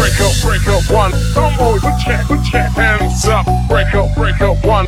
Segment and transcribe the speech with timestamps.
[0.00, 1.12] break up, break up one.
[1.34, 3.44] Come on, put your, check hands up.
[3.68, 4.86] Break up, break up one.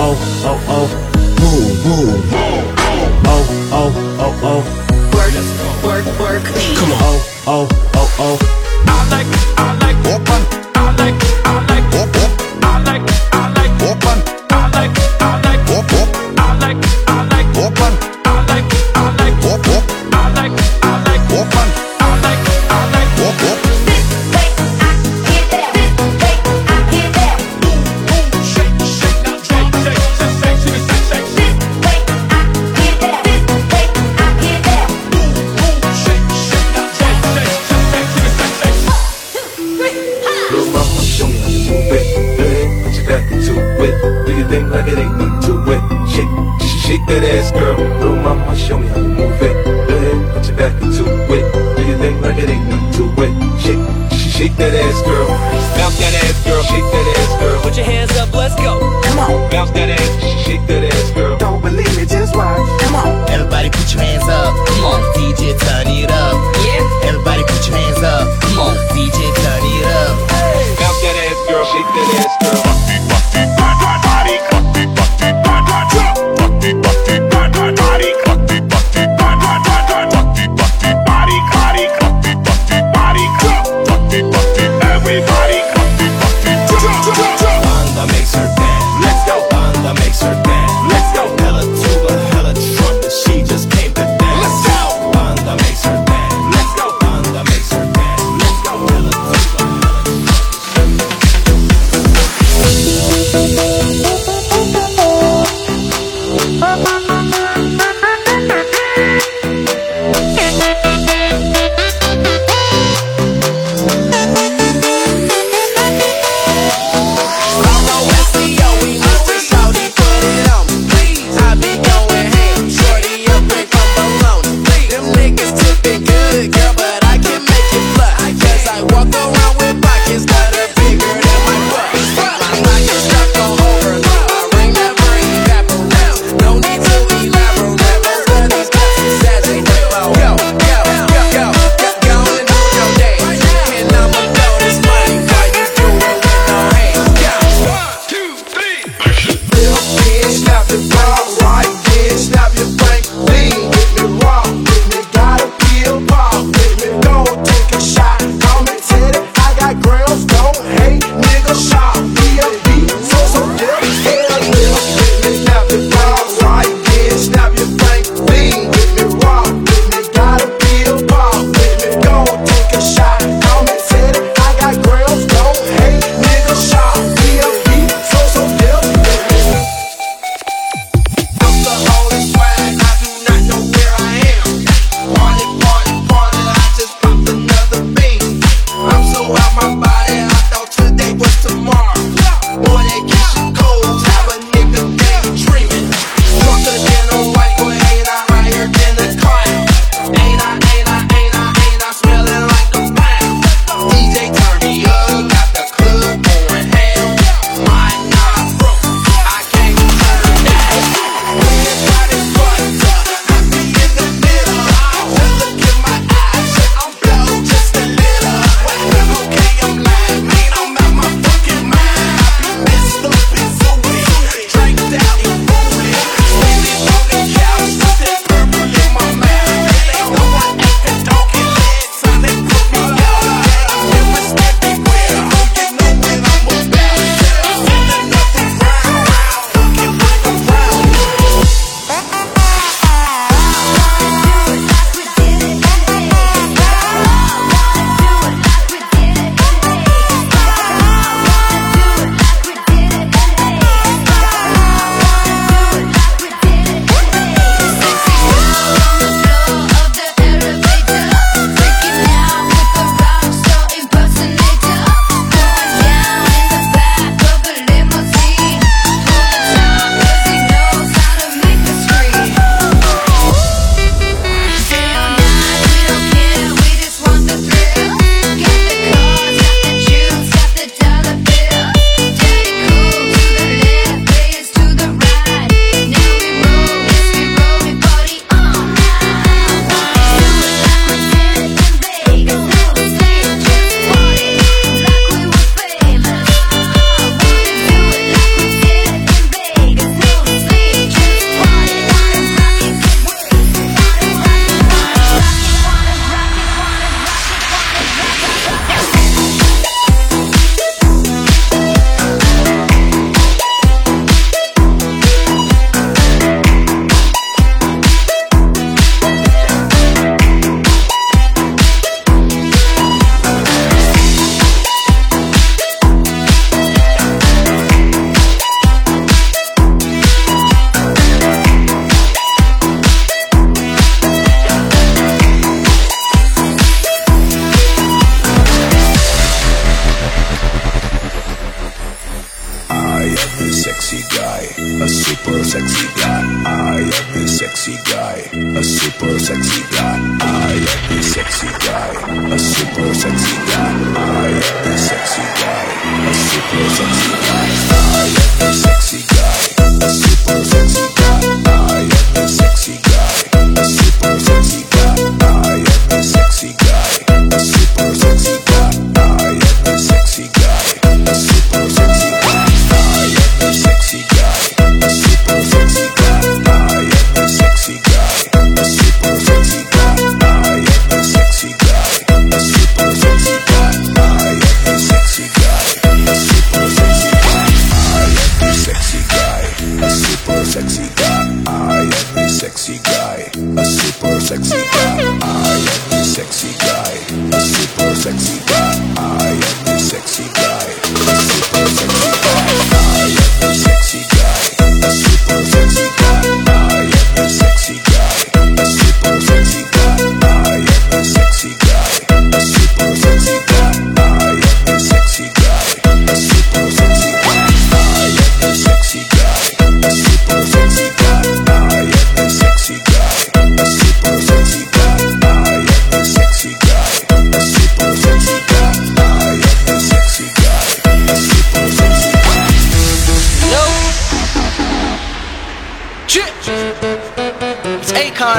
[0.00, 0.86] oh, oh, oh.
[1.40, 2.32] Move, move.
[3.26, 4.62] Oh, oh, oh, oh.
[5.14, 5.34] Work,
[5.84, 6.66] work, work me.
[6.76, 6.98] Come on.
[7.02, 8.36] Oh, oh, oh, oh.
[8.86, 9.98] I like, I like.
[10.06, 10.42] Open.
[10.74, 11.86] I like, I like.
[11.94, 13.74] I like, I like.
[14.50, 15.66] I like, I like.
[15.70, 16.08] Open.
[16.38, 17.52] I like, I like.
[17.56, 19.34] I like, I like.
[20.12, 20.77] I like.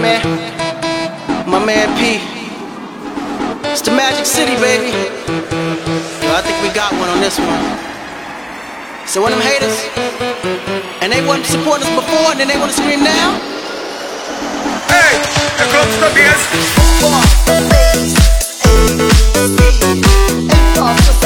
[0.00, 0.24] Man.
[1.46, 2.16] My man P.
[3.70, 4.88] It's the Magic City, baby.
[4.88, 7.60] Yo, I think we got one on this one.
[9.06, 9.76] So when them haters,
[11.02, 13.36] and they wasn't supporting us before, and then they want to scream now.
[14.88, 15.20] Hey,
[15.60, 16.40] here comes the bass.
[17.00, 17.12] Come
[20.88, 21.22] on, let's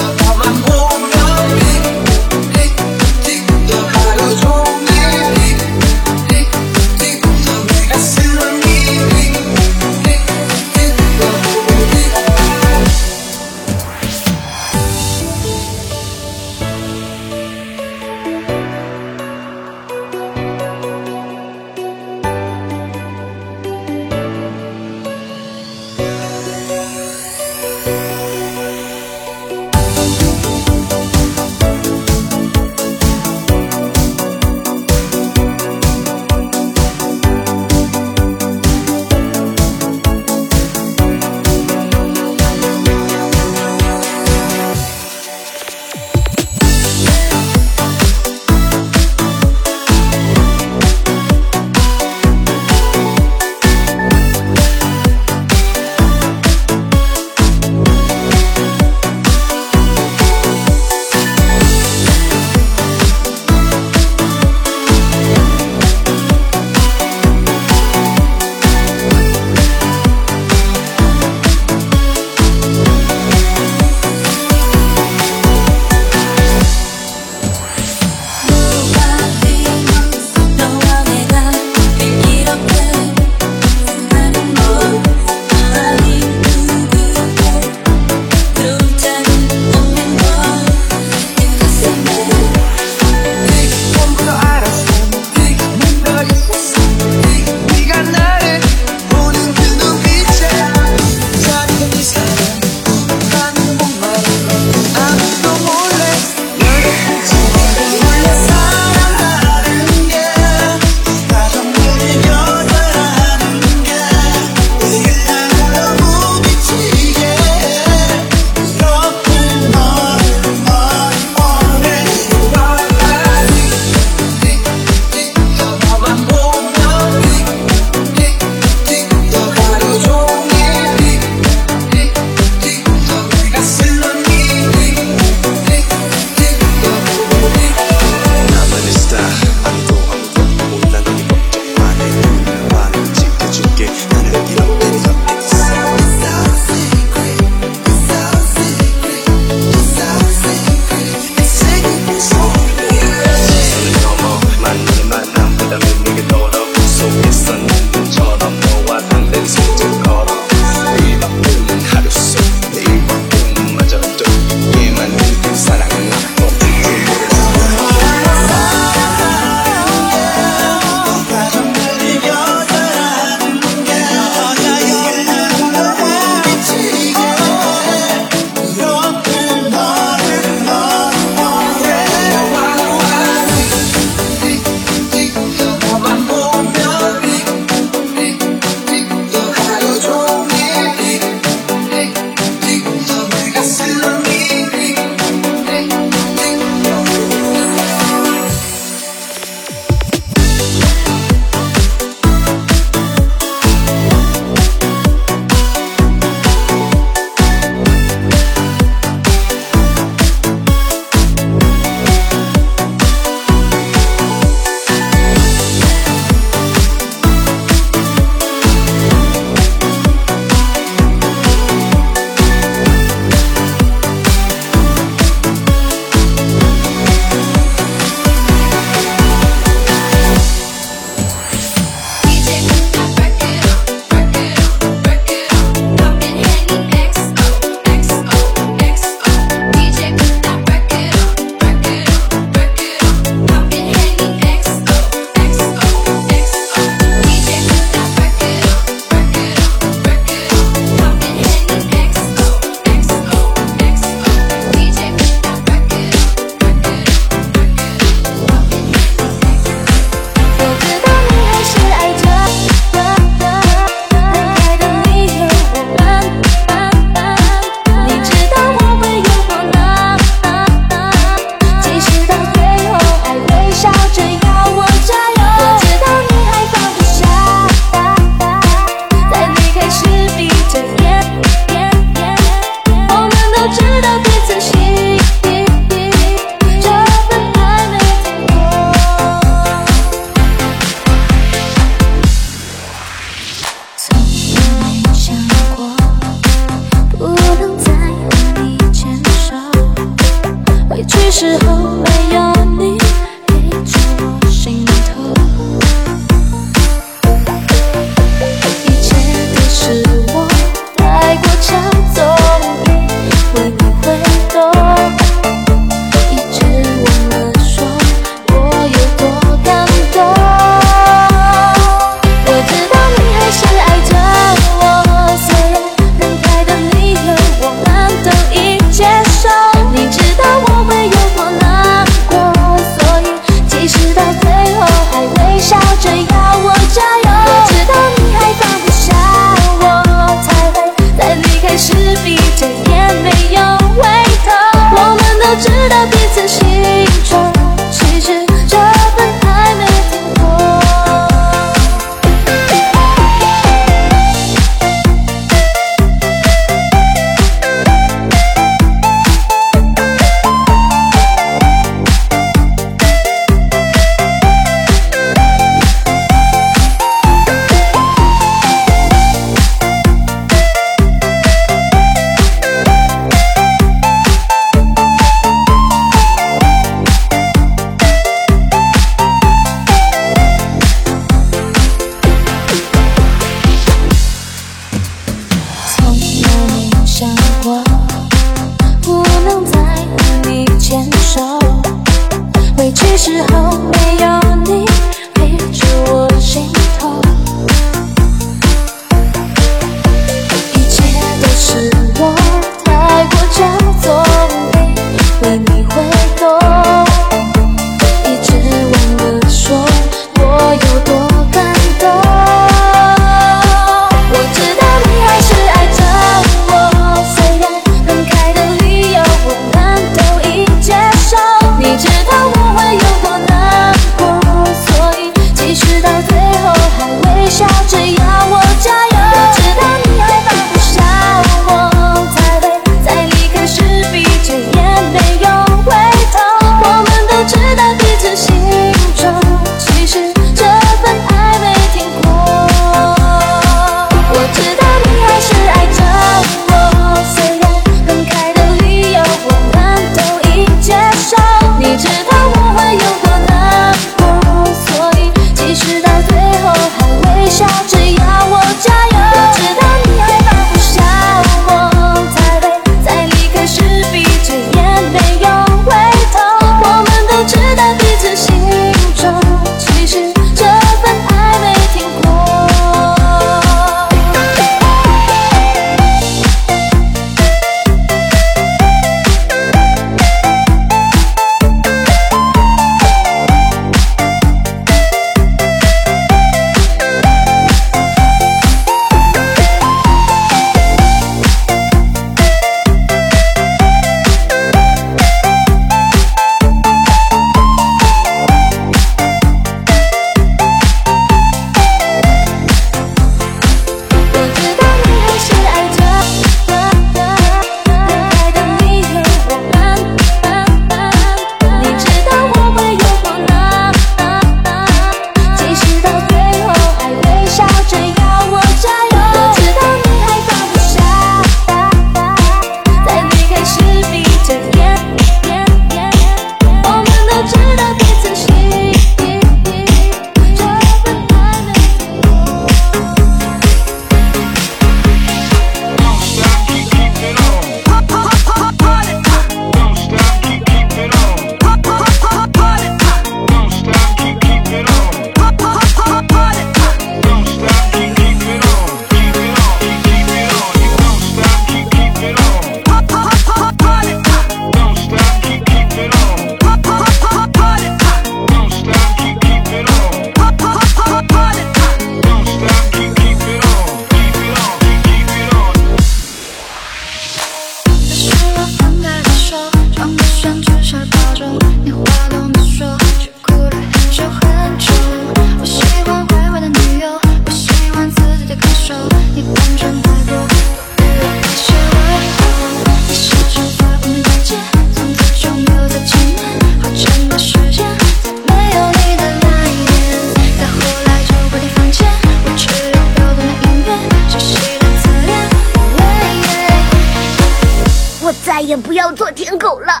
[598.62, 600.00] 也不要做舔狗了，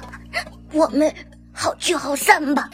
[0.72, 1.12] 我们
[1.52, 2.68] 好聚好散吧。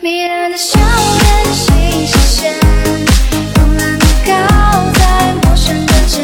[4.94, 6.22] 在陌生的肩，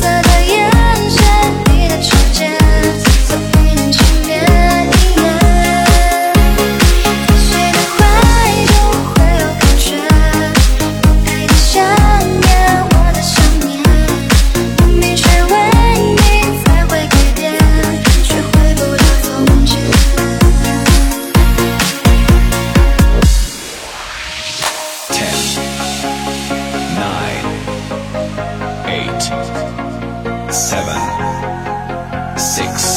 [0.00, 0.85] 色的眼。
[29.16, 32.95] eight, seven, six.